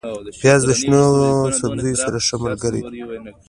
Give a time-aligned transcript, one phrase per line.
[0.41, 1.03] پیاز د شنو
[1.59, 2.93] سبزیو سره ښه ملګری دی